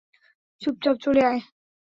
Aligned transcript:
চুপচাপ 0.61 0.95
চলে 1.03 1.21
আয়। 1.25 1.41